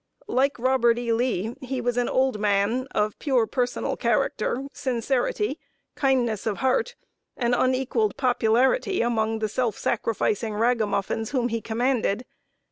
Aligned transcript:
Like 0.27 0.57
Robert 0.57 0.97
E. 0.97 1.13
Lee, 1.13 1.53
he 1.61 1.79
was 1.79 1.95
an 1.95 2.09
old 2.09 2.39
man, 2.39 2.87
of 2.89 3.19
pure 3.19 3.45
personal 3.45 3.95
character, 3.95 4.65
sincerity, 4.73 5.59
kindness 5.93 6.47
of 6.47 6.57
heart, 6.57 6.95
and 7.37 7.53
unequaled 7.53 8.17
popularity 8.17 9.03
among 9.03 9.37
the 9.37 9.47
self 9.47 9.77
sacrificing 9.77 10.55
ragamuffins 10.55 11.29
whom 11.29 11.49
he 11.49 11.61
commanded. 11.61 12.25